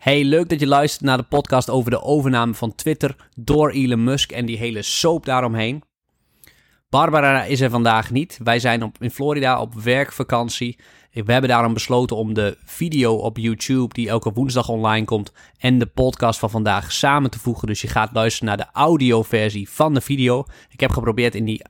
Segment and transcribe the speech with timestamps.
[0.00, 4.04] Hey, leuk dat je luistert naar de podcast over de overname van Twitter door Elon
[4.04, 5.82] Musk en die hele soap daaromheen.
[6.88, 8.38] Barbara is er vandaag niet.
[8.42, 10.78] Wij zijn op, in Florida op werkvakantie.
[11.12, 15.78] We hebben daarom besloten om de video op YouTube, die elke woensdag online komt, en
[15.78, 17.66] de podcast van vandaag samen te voegen.
[17.66, 20.44] Dus je gaat luisteren naar de audioversie van de video.
[20.70, 21.62] Ik heb geprobeerd in die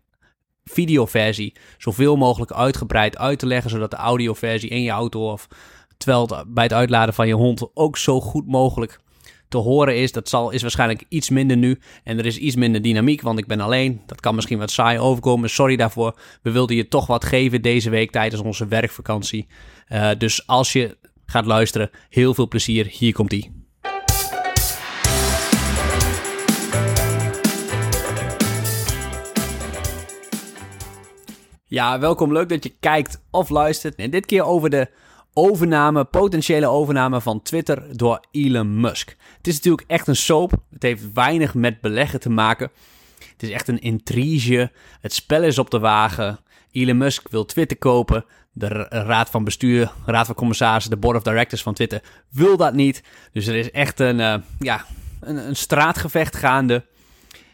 [0.65, 5.49] videoversie zoveel mogelijk uitgebreid uit te leggen, zodat de audioversie in je auto of
[6.01, 9.01] terwijl bij het uitladen van je hond ook zo goed mogelijk
[9.49, 10.13] te horen is.
[10.13, 11.79] Dat zal, is waarschijnlijk iets minder nu.
[12.05, 14.01] En er is iets minder dynamiek, want ik ben alleen.
[14.07, 15.51] Dat kan misschien wat saai overkomen.
[15.51, 16.19] Sorry daarvoor.
[16.43, 19.47] We wilden je toch wat geven deze week tijdens onze werkvakantie.
[19.89, 20.97] Uh, dus als je
[21.27, 22.87] gaat luisteren, heel veel plezier.
[22.87, 23.59] Hier komt ie.
[31.65, 32.33] Ja, welkom.
[32.33, 33.95] Leuk dat je kijkt of luistert.
[33.95, 34.89] En dit keer over de
[35.35, 39.17] overname, potentiële overname van Twitter door Elon Musk.
[39.37, 40.53] Het is natuurlijk echt een soap.
[40.71, 42.71] Het heeft weinig met beleggen te maken.
[43.33, 44.73] Het is echt een intrige.
[45.01, 46.39] Het spel is op de wagen.
[46.71, 48.25] Elon Musk wil Twitter kopen.
[48.53, 52.75] De raad van bestuur, raad van commissarissen, de board of directors van Twitter wil dat
[52.75, 53.03] niet.
[53.33, 54.85] Dus er is echt een, uh, ja,
[55.21, 56.85] een, een straatgevecht gaande.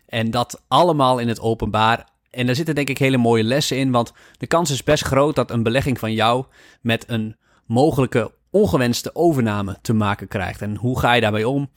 [0.06, 2.08] En dat allemaal in het openbaar.
[2.30, 3.90] En daar zitten denk ik hele mooie lessen in.
[3.90, 6.44] Want de kans is best groot dat een belegging van jou
[6.80, 10.62] met een mogelijke ongewenste overname te maken krijgt.
[10.62, 11.70] En hoe ga je daarbij om?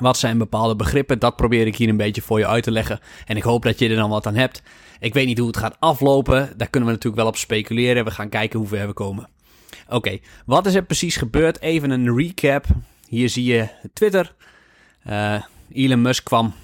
[0.00, 1.18] Wat zijn bepaalde begrippen?
[1.18, 3.00] Dat probeer ik hier een beetje voor je uit te leggen.
[3.26, 4.62] En ik hoop dat je er dan wat aan hebt.
[5.00, 6.52] Ik weet niet hoe het gaat aflopen.
[6.56, 8.04] Daar kunnen we natuurlijk wel op speculeren.
[8.04, 9.28] We gaan kijken hoe ver we komen.
[9.88, 11.60] Oké, wat is er precies gebeurd?
[11.60, 12.64] Even een recap.
[13.08, 14.34] Hier zie je Twitter.
[15.08, 16.54] Uh, Elon Musk kwam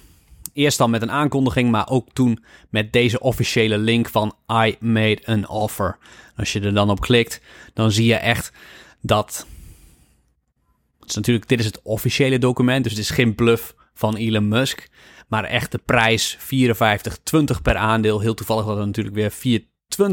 [0.59, 5.23] eerst al met een aankondiging, maar ook toen met deze officiële link van I made
[5.25, 5.99] an offer.
[6.37, 7.41] Als je er dan op klikt,
[7.75, 8.53] dan zie je echt
[9.01, 9.47] dat.
[11.01, 14.49] Het is natuurlijk, dit is het officiële document, dus het is geen bluff van Elon
[14.49, 14.89] Musk.
[15.29, 18.21] Maar echt de prijs 54,20 per aandeel.
[18.21, 19.61] Heel toevallig dat het natuurlijk weer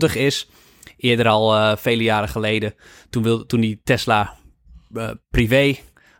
[0.09, 0.49] 4,20 is.
[0.97, 2.73] Eerder al uh, vele jaren geleden,
[3.09, 4.37] toen, wilde, toen die Tesla
[4.91, 5.75] uh, privé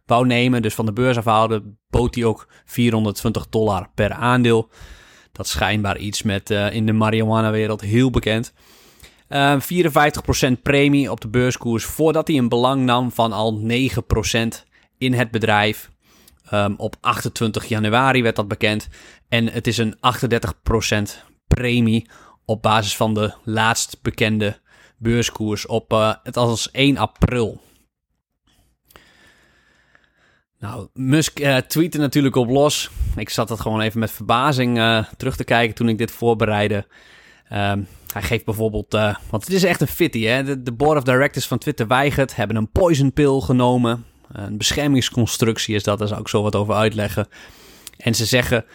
[0.05, 4.69] wou nemen, dus van de beurs afhouden, bood hij ook 420 dollar per aandeel.
[5.31, 8.53] Dat is schijnbaar iets met uh, in de marihuana-wereld heel bekend.
[9.29, 13.65] Uh, 54% premie op de beurskoers voordat hij een belang nam van al 9%
[14.97, 15.91] in het bedrijf.
[16.53, 18.87] Um, op 28 januari werd dat bekend.
[19.29, 19.97] En het is een 38%
[21.47, 22.09] premie
[22.45, 24.59] op basis van de laatst bekende
[24.97, 27.61] beurskoers op uh, het als 1 april.
[30.65, 32.89] Nou, Musk uh, tweette natuurlijk op los.
[33.15, 36.85] Ik zat dat gewoon even met verbazing uh, terug te kijken toen ik dit voorbereidde.
[37.51, 37.73] Uh,
[38.13, 40.43] hij geeft bijvoorbeeld, uh, want het is echt een fitty, hè.
[40.43, 44.05] De, de, board of directors van Twitter weigert, hebben een poison pill genomen.
[44.31, 47.27] Een beschermingsconstructie is dat, daar zou ik zo wat over uitleggen.
[47.97, 48.65] En ze zeggen,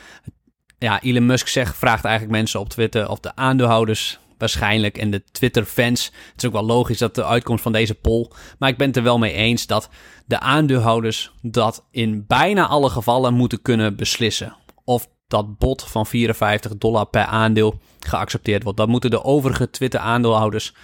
[0.78, 4.98] ja, Elon Musk zegt, vraagt eigenlijk mensen op Twitter of de aandeelhouders waarschijnlijk.
[4.98, 6.04] En de Twitter-fans.
[6.04, 8.30] Het is ook wel logisch dat de uitkomst van deze poll.
[8.58, 9.88] Maar ik ben het er wel mee eens dat
[10.26, 14.56] de aandeelhouders dat in bijna alle gevallen moeten kunnen beslissen.
[14.84, 18.78] Of dat bod van 54 dollar per aandeel geaccepteerd wordt.
[18.78, 20.74] Dat moeten de overige Twitter-aandeelhouders.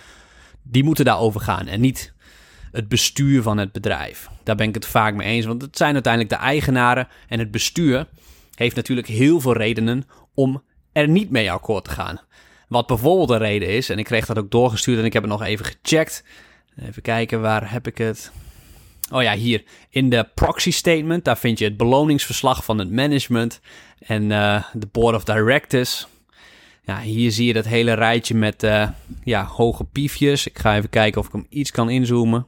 [0.62, 1.67] Die moeten daarover gaan.
[1.67, 2.15] En niet
[2.73, 4.28] het bestuur van het bedrijf.
[4.43, 5.47] Daar ben ik het vaak mee eens.
[5.47, 7.09] Want het zijn uiteindelijk de eigenaren.
[7.28, 8.06] En het bestuur
[8.55, 10.62] heeft natuurlijk heel veel redenen om
[10.93, 12.21] er niet mee akkoord te gaan.
[12.69, 15.32] Wat bijvoorbeeld een reden is, en ik kreeg dat ook doorgestuurd en ik heb het
[15.32, 16.25] nog even gecheckt.
[16.77, 18.32] Even kijken, waar heb ik het?
[19.10, 19.65] Oh ja, hier.
[19.91, 23.60] In de proxy statement, daar vind je het beloningsverslag van het management
[23.99, 26.06] en uh, de board of directors.
[26.82, 28.88] Ja, hier zie je dat hele rijtje met uh,
[29.25, 30.47] ja, hoge piefjes.
[30.47, 32.47] Ik ga even kijken of ik hem iets kan inzoomen.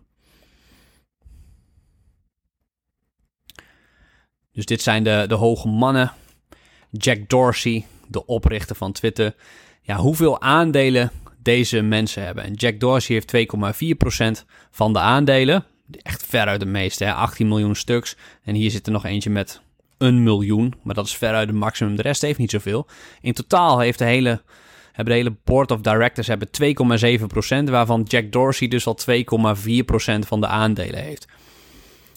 [4.52, 6.12] Dus dit zijn de, de hoge mannen.
[6.90, 9.34] Jack Dorsey, de oprichter van Twitter
[9.88, 11.10] ja, hoeveel aandelen
[11.42, 12.44] deze mensen hebben.
[12.44, 13.48] En Jack Dorsey heeft
[14.42, 15.64] 2,4% van de aandelen.
[16.02, 17.12] Echt veruit de meeste, hè?
[17.12, 18.16] 18 miljoen stuks.
[18.44, 19.60] En hier zit er nog eentje met
[19.98, 20.74] een miljoen.
[20.82, 21.96] Maar dat is veruit de maximum.
[21.96, 22.86] De rest heeft niet zoveel.
[23.20, 24.42] In totaal heeft de hele,
[24.92, 26.48] hebben de hele board of directors hebben
[27.66, 27.70] 2,7%.
[27.70, 31.26] Waarvan Jack Dorsey dus al 2,4% van de aandelen heeft.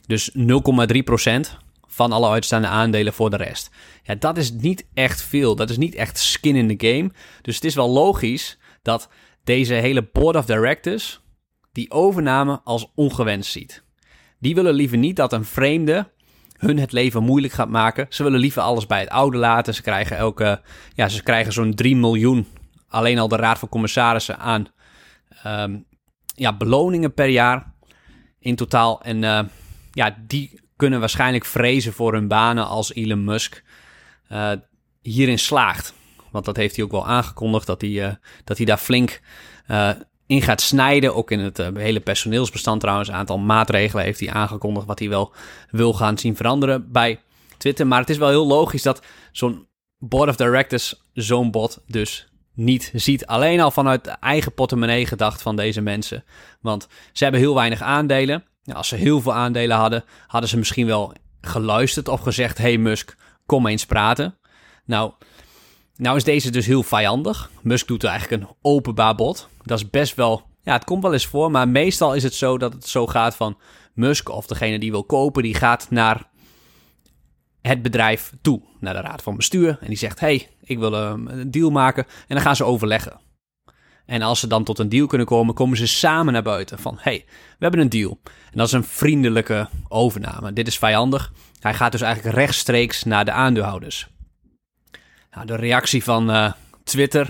[0.05, 1.57] Dus 0,3%
[1.91, 3.69] van alle uitstaande aandelen voor de rest.
[4.03, 5.55] Ja, dat is niet echt veel.
[5.55, 7.11] Dat is niet echt skin in the game.
[7.41, 9.09] Dus het is wel logisch dat
[9.43, 11.21] deze hele board of directors
[11.71, 13.83] die overname als ongewenst ziet.
[14.39, 16.11] Die willen liever niet dat een vreemde
[16.57, 18.05] hun het leven moeilijk gaat maken.
[18.09, 19.73] Ze willen liever alles bij het oude laten.
[19.73, 20.61] Ze krijgen elke,
[20.93, 22.47] ja, ze krijgen zo'n 3 miljoen.
[22.87, 24.67] Alleen al de raad van commissarissen aan
[25.45, 25.85] um,
[26.35, 27.73] ja, beloningen per jaar
[28.39, 29.01] in totaal.
[29.01, 29.39] En uh,
[29.91, 33.63] ja, die kunnen waarschijnlijk vrezen voor hun banen als Elon Musk
[34.31, 34.51] uh,
[35.01, 35.93] hierin slaagt.
[36.31, 38.11] Want dat heeft hij ook wel aangekondigd, dat hij, uh,
[38.43, 39.21] dat hij daar flink
[39.67, 39.89] uh,
[40.25, 41.15] in gaat snijden.
[41.15, 43.09] Ook in het hele personeelsbestand trouwens.
[43.09, 45.33] Een aantal maatregelen heeft hij aangekondigd wat hij wel
[45.69, 47.19] wil gaan zien veranderen bij
[47.57, 47.87] Twitter.
[47.87, 49.01] Maar het is wel heel logisch dat
[49.31, 49.67] zo'n
[49.97, 53.25] board of directors zo'n bot dus niet ziet.
[53.25, 56.23] Alleen al vanuit eigen portemonnee gedacht van deze mensen.
[56.61, 58.45] Want ze hebben heel weinig aandelen.
[58.65, 63.15] Als ze heel veel aandelen hadden, hadden ze misschien wel geluisterd of gezegd: Hey Musk,
[63.45, 64.37] kom eens praten.
[64.85, 65.11] Nou,
[65.95, 67.51] nou is deze dus heel vijandig.
[67.61, 69.49] Musk doet eigenlijk een openbaar bod.
[69.63, 70.49] Dat is best wel.
[70.61, 73.35] Ja, het komt wel eens voor, maar meestal is het zo dat het zo gaat
[73.35, 73.57] van
[73.93, 76.29] Musk of degene die wil kopen, die gaat naar
[77.61, 79.77] het bedrijf toe, naar de raad van bestuur.
[79.81, 82.03] En die zegt: hey, ik wil ehm, een deal maken.
[82.03, 83.19] En dan gaan ze overleggen.
[84.11, 86.79] En als ze dan tot een deal kunnen komen, komen ze samen naar buiten.
[86.79, 88.19] Van hey, we hebben een deal.
[88.23, 90.53] En dat is een vriendelijke overname.
[90.53, 91.33] Dit is vijandig.
[91.59, 94.07] Hij gaat dus eigenlijk rechtstreeks naar de aandeelhouders.
[95.31, 96.51] Nou, de reactie van uh,
[96.83, 97.29] Twitter.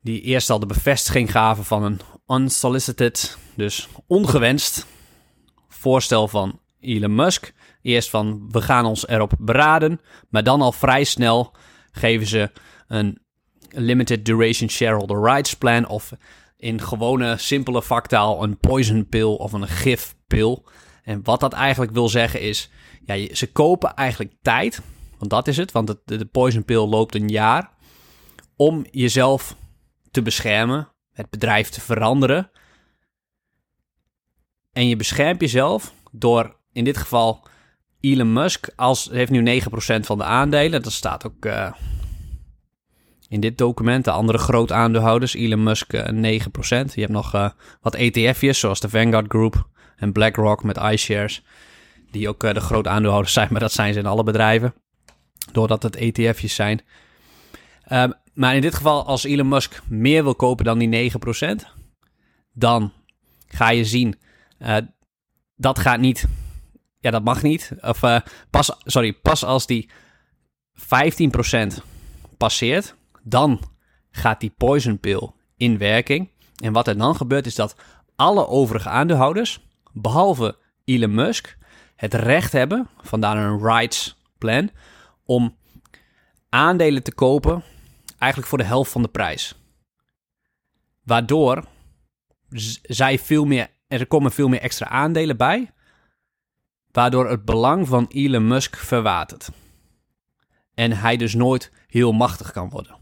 [0.00, 4.86] Die eerst al de bevestiging gaven van een unsolicited, dus ongewenst
[5.68, 7.52] voorstel van Elon Musk.
[7.82, 11.54] Eerst van we gaan ons erop beraden, maar dan al vrij snel
[11.92, 12.50] geven ze
[12.88, 13.28] een
[13.72, 16.12] limited duration shareholder rights plan of
[16.56, 20.64] in gewone simpele vaktaal een poison pill of een gifpil.
[21.02, 22.70] En wat dat eigenlijk wil zeggen is,
[23.04, 24.80] ja, ze kopen eigenlijk tijd,
[25.18, 27.70] want dat is het, want de, de poison pill loopt een jaar,
[28.56, 29.56] om jezelf
[30.10, 32.50] te beschermen, het bedrijf te veranderen.
[34.72, 37.46] En je beschermt jezelf door in dit geval
[38.00, 39.64] Elon Musk als, heeft nu 9%
[40.00, 40.82] van de aandelen.
[40.82, 41.72] Dat staat ook uh,
[43.30, 44.04] in dit document.
[44.04, 46.94] De andere groot aandeelhouders, Elon Musk uh, eh, 9%.
[46.94, 47.50] Je hebt nog uh,
[47.80, 51.42] wat ETF'jes, zoals de Vanguard Group en BlackRock met iShares.
[52.10, 54.74] Die ook de groot aandeelhouders zijn, maar dat zijn ze in alle bedrijven.
[55.52, 56.80] Doordat het ETF'jes zijn.
[57.92, 61.16] Um, maar in dit geval, als Elon Musk meer wil kopen dan die 9%,
[62.52, 62.92] dan
[63.46, 64.18] ga je zien,
[65.56, 66.26] dat gaat niet
[67.00, 67.72] ja, dat mag niet.
[67.80, 68.00] Of
[68.50, 69.90] pas, sorry, pas als die
[70.78, 70.84] 15%
[72.36, 73.60] passeert, dan
[74.10, 76.30] gaat die poison pill in werking.
[76.62, 77.76] En wat er dan gebeurt is dat
[78.16, 81.58] alle overige aandeelhouders, behalve Elon Musk,
[81.96, 84.70] het recht hebben, vandaar een rights plan,
[85.24, 85.56] om
[86.48, 87.62] aandelen te kopen
[88.18, 89.54] eigenlijk voor de helft van de prijs.
[91.02, 91.64] Waardoor
[92.82, 95.72] zij veel meer, er komen veel meer extra aandelen bij,
[96.90, 99.50] waardoor het belang van Elon Musk verwatert.
[100.74, 102.99] En hij dus nooit heel machtig kan worden.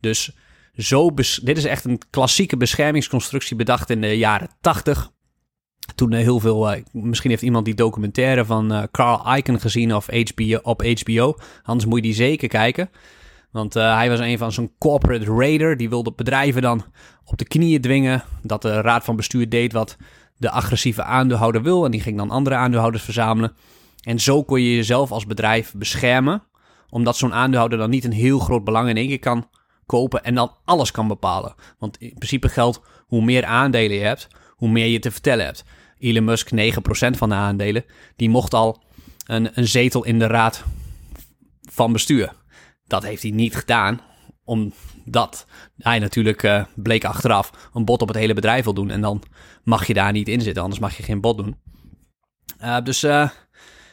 [0.00, 0.36] Dus
[0.78, 5.10] zo dit is echt een klassieke beschermingsconstructie bedacht in de jaren 80.
[5.94, 10.06] Toen heel veel, uh, misschien heeft iemand die documentaire van uh, Carl Icahn gezien of
[10.06, 11.36] HBO, op HBO.
[11.62, 12.90] Anders moet je die zeker kijken.
[13.50, 15.76] Want hij was een van zo'n corporate raider.
[15.76, 16.84] Die wilde bedrijven dan
[17.24, 18.24] op de knieën dwingen.
[18.42, 19.96] Dat de raad van bestuur deed wat
[20.36, 21.84] de agressieve aandeelhouder wil.
[21.84, 23.52] En die ging dan andere aandeelhouders verzamelen.
[24.02, 26.42] En zo kon je jezelf als bedrijf beschermen.
[26.90, 29.46] Omdat zo'n aandeelhouder dan niet een heel groot belang in één keer kan
[29.88, 31.54] kopen en dan alles kan bepalen.
[31.78, 35.64] Want in principe geldt, hoe meer aandelen je hebt, hoe meer je te vertellen hebt.
[35.98, 36.56] Elon Musk, 9%
[37.16, 37.84] van de aandelen,
[38.16, 38.82] die mocht al
[39.26, 40.64] een, een zetel in de raad
[41.70, 42.32] van bestuur.
[42.86, 44.00] Dat heeft hij niet gedaan,
[44.44, 45.46] omdat
[45.78, 48.90] hij natuurlijk uh, bleek achteraf een bod op het hele bedrijf wil doen.
[48.90, 49.22] En dan
[49.64, 51.56] mag je daar niet in zitten, anders mag je geen bod doen.
[52.62, 53.30] Uh, dus uh,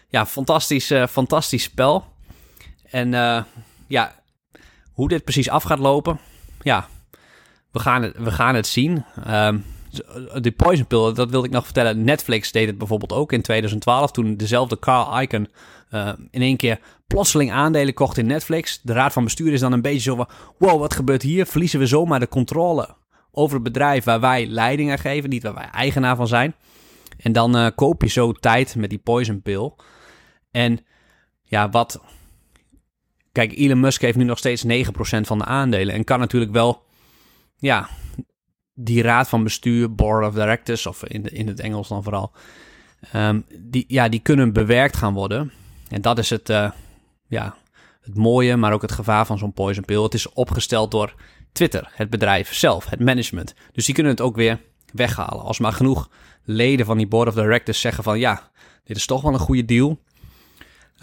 [0.07, 2.05] ja, fantastisch, fantastisch spel.
[2.89, 3.11] En
[3.87, 4.15] ja,
[4.95, 6.19] hoe dit precies af gaat lopen,
[6.61, 6.87] ja,
[7.71, 9.05] we gaan het, we gaan het zien.
[9.27, 9.63] Um,
[10.41, 12.03] de Poison Pill, dat wilde ik nog vertellen.
[12.03, 15.49] Netflix deed het bijvoorbeeld ook in 2012, toen dezelfde Carl Icahn
[15.91, 18.79] uh, in één keer plotseling aandelen kocht in Netflix.
[18.81, 21.45] De raad van bestuur is dan een beetje zo van, wow, wat gebeurt hier?
[21.45, 22.95] Verliezen we zomaar de controle
[23.31, 26.55] over het bedrijf waar wij leiding aan geven, niet waar wij eigenaar van zijn.
[27.17, 29.71] En dan uh, koop je zo tijd met die Poison Pill.
[30.51, 30.79] En
[31.43, 32.01] ja, wat...
[33.35, 34.67] Kijk, Elon Musk heeft nu nog steeds 9%
[35.21, 36.83] van de aandelen en kan natuurlijk wel...
[37.57, 37.89] Ja,
[38.73, 42.31] die raad van bestuur, board of directors, of in, in het Engels dan vooral,
[43.15, 45.51] um, die, ja, die kunnen bewerkt gaan worden.
[45.89, 46.71] En dat is het, uh,
[47.27, 47.55] ja,
[48.01, 50.03] het mooie, maar ook het gevaar van zo'n poison pill.
[50.03, 51.13] Het is opgesteld door
[51.51, 53.53] Twitter, het bedrijf zelf, het management.
[53.71, 54.61] Dus die kunnen het ook weer
[54.93, 55.43] weghalen.
[55.43, 56.09] Als maar genoeg
[56.43, 58.51] leden van die board of directors zeggen van ja,
[58.83, 59.99] dit is toch wel een goede deal.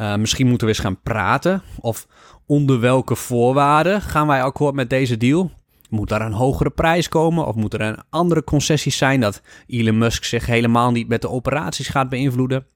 [0.01, 1.63] Uh, misschien moeten we eens gaan praten.
[1.81, 2.07] Of
[2.47, 5.51] onder welke voorwaarden gaan wij akkoord met deze deal?
[5.93, 7.47] moet daar een hogere prijs komen?
[7.47, 11.29] Of moet er een andere concessies zijn dat Elon Musk zich helemaal niet met de
[11.29, 12.67] operaties gaat beïnvloeden?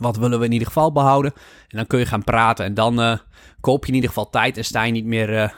[0.00, 1.32] Wat willen we in ieder geval behouden?
[1.68, 3.16] En dan kun je gaan praten en dan uh,
[3.60, 5.48] koop je in ieder geval tijd en sta je niet meer uh,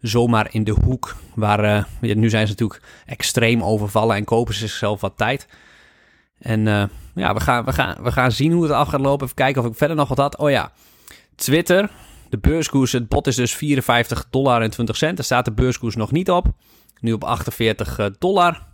[0.00, 1.16] zomaar in de hoek.
[1.34, 5.48] Waar, nu zijn ze natuurlijk extreem overvallen en kopen ze zichzelf wat tijd.
[6.38, 9.24] En ja, we gaan, we, gaan, we gaan zien hoe het af gaat lopen.
[9.24, 10.36] Even kijken of ik verder nog wat had.
[10.36, 10.72] Oh ja,
[11.34, 11.90] Twitter.
[12.28, 15.16] De beurskoers, het bot is dus 54 dollar en 20 cent.
[15.16, 16.46] Daar staat de beurskoers nog niet op.
[17.00, 18.66] Nu op 48 dollar.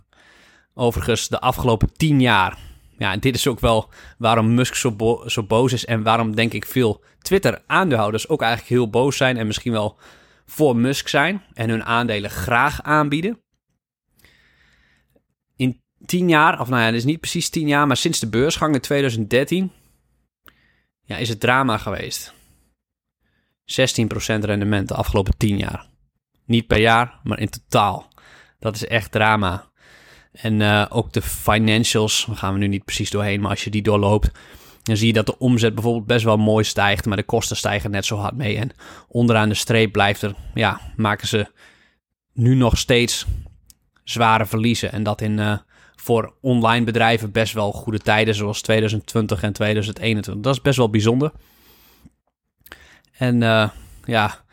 [0.73, 2.57] Overigens, de afgelopen 10 jaar
[2.97, 6.53] ja, en dit is ook wel waarom Musk zo, zo boos is en waarom denk
[6.53, 9.97] ik veel Twitter-aandeelhouders ook eigenlijk heel boos zijn en misschien wel
[10.45, 13.42] voor Musk zijn en hun aandelen graag aanbieden.
[16.05, 18.73] Tien jaar, of nou ja, het is niet precies tien jaar, maar sinds de beursgang
[18.73, 19.71] in 2013
[21.05, 22.33] ja, is het drama geweest.
[23.65, 23.65] 16%
[24.25, 25.87] rendement de afgelopen 10 jaar.
[26.45, 28.07] Niet per jaar, maar in totaal.
[28.59, 29.71] Dat is echt drama.
[30.31, 33.69] En uh, ook de financials, daar gaan we nu niet precies doorheen, maar als je
[33.69, 34.31] die doorloopt,
[34.83, 37.91] dan zie je dat de omzet bijvoorbeeld best wel mooi stijgt, maar de kosten stijgen
[37.91, 38.57] net zo hard mee.
[38.57, 38.71] En
[39.07, 41.51] onderaan de streep blijft er, ja, maken ze
[42.33, 43.25] nu nog steeds
[44.03, 44.91] zware verliezen.
[44.91, 45.57] En dat in uh,
[46.03, 50.43] voor online bedrijven best wel goede tijden, zoals 2020 en 2021.
[50.43, 51.31] Dat is best wel bijzonder.
[53.17, 53.69] En uh,
[54.05, 54.43] ja,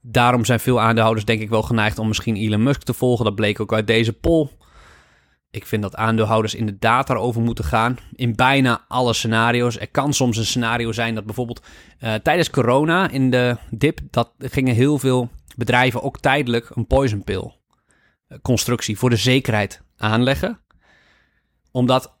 [0.00, 3.24] daarom zijn veel aandeelhouders denk ik wel geneigd om misschien Elon Musk te volgen.
[3.24, 4.48] Dat bleek ook uit deze poll.
[5.50, 7.98] Ik vind dat aandeelhouders inderdaad daarover moeten gaan.
[8.12, 9.78] In bijna alle scenario's.
[9.78, 11.62] Er kan soms een scenario zijn dat bijvoorbeeld
[12.00, 17.24] uh, tijdens corona in de dip, dat gingen heel veel bedrijven ook tijdelijk een poison
[17.24, 17.52] pill
[18.26, 20.60] eh, constructie voor de zekerheid aanleggen.
[21.72, 22.14] Omdat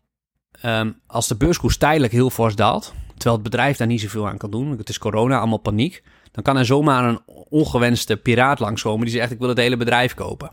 [0.64, 4.38] um, als de beurskoers tijdelijk heel fors daalt, terwijl het bedrijf daar niet zoveel aan
[4.38, 9.06] kan doen, het is corona, allemaal paniek, dan kan er zomaar een ongewenste piraat langskomen
[9.06, 10.52] die zegt ik wil het hele bedrijf kopen.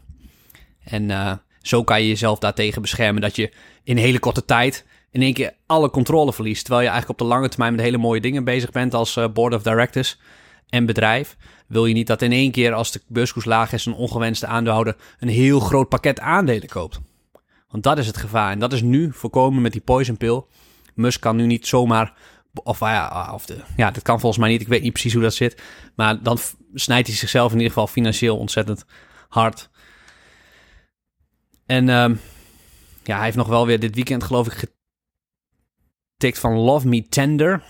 [0.83, 3.53] En uh, zo kan je jezelf daartegen beschermen dat je
[3.83, 6.61] in hele korte tijd in één keer alle controle verliest.
[6.65, 9.27] Terwijl je eigenlijk op de lange termijn met hele mooie dingen bezig bent als uh,
[9.33, 10.19] board of directors
[10.69, 11.37] en bedrijf.
[11.67, 14.95] Wil je niet dat in één keer als de beurskoers laag is een ongewenste aandeelhouder
[15.19, 16.99] een heel groot pakket aandelen koopt.
[17.69, 18.51] Want dat is het gevaar.
[18.51, 20.43] En dat is nu voorkomen met die poison pill.
[20.93, 22.13] Musk kan nu niet zomaar.
[22.63, 24.61] Of ja, of de, ja, dat kan volgens mij niet.
[24.61, 25.61] Ik weet niet precies hoe dat zit.
[25.95, 26.37] Maar dan
[26.73, 28.85] snijdt hij zichzelf in ieder geval financieel ontzettend
[29.29, 29.69] hard.
[31.65, 32.09] En uh,
[33.03, 34.69] ja, hij heeft nog wel weer dit weekend geloof ik
[36.15, 37.63] getikt van Love Me Tender.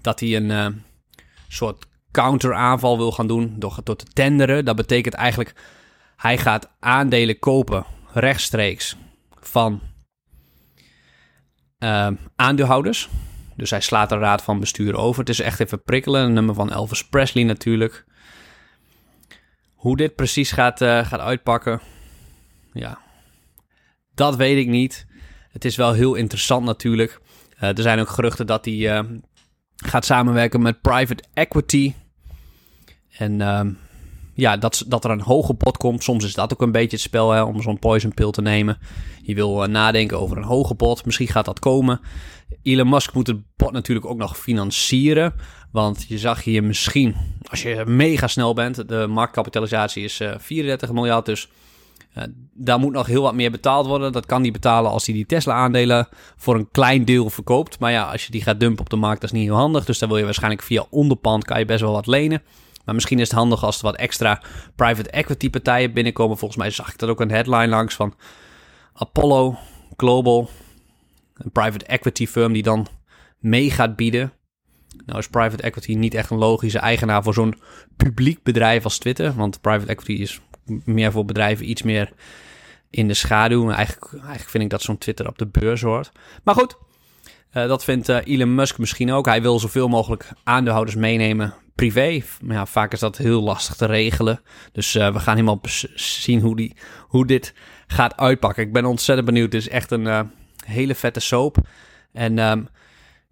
[0.00, 0.66] Dat hij een uh,
[1.48, 4.64] soort counteraanval wil gaan doen door, door te tenderen.
[4.64, 5.54] Dat betekent eigenlijk,
[6.16, 8.96] hij gaat aandelen kopen rechtstreeks
[9.46, 9.80] van
[11.78, 13.08] uh, aandeelhouders.
[13.56, 15.20] Dus hij slaat de raad van bestuur over.
[15.20, 16.24] Het is echt even prikkelen.
[16.24, 18.04] Een nummer van Elvis Presley natuurlijk.
[19.74, 21.80] Hoe dit precies gaat, uh, gaat uitpakken.
[22.72, 22.98] Ja,
[24.14, 25.06] dat weet ik niet.
[25.48, 27.20] Het is wel heel interessant natuurlijk.
[27.56, 29.00] Uh, er zijn ook geruchten dat hij uh,
[29.76, 31.94] gaat samenwerken met private equity.
[33.10, 33.60] En uh,
[34.34, 36.02] ja, dat, dat er een hoge bod komt.
[36.02, 38.78] Soms is dat ook een beetje het spel hè, om zo'n poison pill te nemen.
[39.22, 41.04] Je wil nadenken over een hoge bod.
[41.04, 42.00] Misschien gaat dat komen.
[42.62, 45.34] Elon Musk moet het bod natuurlijk ook nog financieren.
[45.72, 47.14] Want je zag hier misschien,
[47.50, 51.26] als je mega snel bent, de marktkapitalisatie is 34 miljard.
[51.26, 51.48] Dus
[52.18, 54.12] uh, daar moet nog heel wat meer betaald worden.
[54.12, 57.78] Dat kan hij betalen als hij die Tesla-aandelen voor een klein deel verkoopt.
[57.78, 59.84] Maar ja, als je die gaat dumpen op de markt, dat is niet heel handig.
[59.84, 62.42] Dus dan wil je waarschijnlijk via onderpand kan je best wel wat lenen.
[62.84, 64.42] Maar misschien is het handig als er wat extra
[64.76, 66.38] private equity partijen binnenkomen.
[66.38, 68.14] Volgens mij zag ik dat ook een headline langs van
[68.92, 69.58] Apollo
[69.96, 70.48] Global.
[71.34, 72.86] Een private equity firm die dan
[73.38, 74.32] mee gaat bieden.
[75.06, 77.54] Nou is private equity niet echt een logische eigenaar voor zo'n
[77.96, 79.34] publiek bedrijf als Twitter.
[79.34, 80.40] Want private equity is
[80.84, 82.12] meer voor bedrijven iets meer
[82.90, 83.70] in de schaduw.
[83.70, 86.12] Eigenlijk, eigenlijk vind ik dat zo'n Twitter op de beurs hoort.
[86.42, 86.76] Maar goed,
[87.52, 89.26] uh, dat vindt uh, Elon Musk misschien ook.
[89.26, 92.22] Hij wil zoveel mogelijk aandeelhouders meenemen privé.
[92.40, 94.40] Maar ja, vaak is dat heel lastig te regelen.
[94.72, 95.60] Dus uh, we gaan helemaal
[95.94, 97.54] zien hoe, die, hoe dit
[97.86, 98.62] gaat uitpakken.
[98.62, 99.52] Ik ben ontzettend benieuwd.
[99.52, 100.30] Het is echt een
[100.66, 101.56] hele vette soap.
[102.12, 102.68] En um,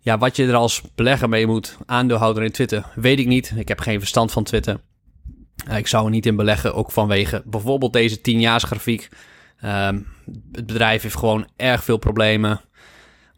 [0.03, 3.53] ja, wat je er als belegger mee moet, aandeelhouder in Twitter, weet ik niet.
[3.57, 4.81] Ik heb geen verstand van Twitter.
[5.67, 9.09] Eh, ik zou er niet in beleggen, ook vanwege bijvoorbeeld deze 10-jaarsgrafiek.
[9.65, 9.87] Uh,
[10.53, 12.61] het bedrijf heeft gewoon erg veel problemen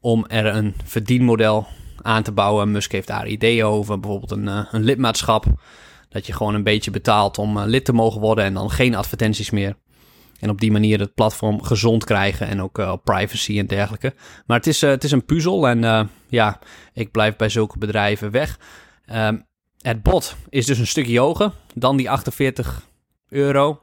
[0.01, 1.67] om er een verdienmodel
[2.03, 2.71] aan te bouwen.
[2.71, 5.47] Musk heeft daar ideeën over, bijvoorbeeld een, uh, een lidmaatschap.
[6.09, 8.95] Dat je gewoon een beetje betaalt om uh, lid te mogen worden en dan geen
[8.95, 9.77] advertenties meer.
[10.41, 14.15] En op die manier het platform gezond krijgen en ook uh, privacy en dergelijke.
[14.47, 16.59] Maar het is, het is een puzzel en ja,
[16.93, 18.59] ik blijf bij zulke bedrijven weg.
[19.13, 19.47] Um,
[19.79, 22.89] het bod is dus een stukje hoger dan die 48
[23.29, 23.81] euro.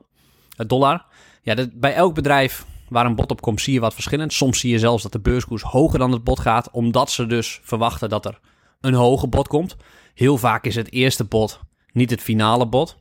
[0.68, 1.06] dollar.
[1.42, 4.34] Ja, dat, bij elk bedrijf waar een bod op komt, zie je wat verschillend.
[4.34, 7.60] Soms zie je zelfs dat de beurskoers hoger dan het bod gaat, omdat ze dus
[7.64, 8.40] verwachten dat er
[8.82, 9.76] een hoger bod komt.
[10.14, 11.60] Heel vaak is het eerste bod
[11.94, 12.98] niet het finale bod.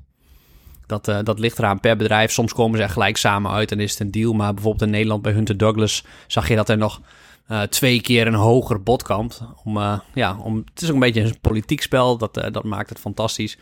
[0.86, 2.32] Dat, uh, dat ligt eraan per bedrijf.
[2.32, 4.32] Soms komen ze er gelijk samen uit en is het een deal.
[4.32, 7.00] Maar bijvoorbeeld in Nederland bij Hunter Douglas zag je dat er nog
[7.48, 9.42] uh, twee keer een hoger bod komt.
[9.64, 12.16] Om, uh, ja, om, het is ook een beetje een politiek spel.
[12.16, 13.58] Dat, dat maakt het fantastisch.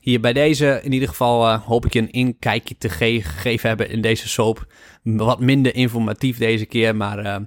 [0.00, 3.90] Hier bij deze, in ieder geval, hoop ik je een inkijkje te ge gegeven hebben
[3.90, 4.66] in deze soap.
[5.02, 7.42] Wat minder informatief deze keer, maar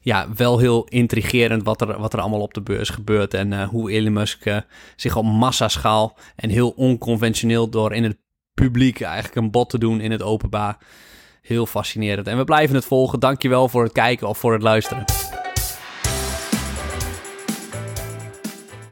[0.00, 3.34] ja, wel heel intrigerend wat er, wat er allemaal op de beurs gebeurt.
[3.34, 4.44] En uh, hoe Elon Musk
[4.96, 8.16] zich op massaschaal en heel onconventioneel door in het
[8.54, 10.78] publiek eigenlijk een bot te doen in het openbaar.
[11.42, 12.26] Heel fascinerend.
[12.26, 13.20] En we blijven het volgen.
[13.20, 15.04] Dankjewel voor het kijken of voor het luisteren.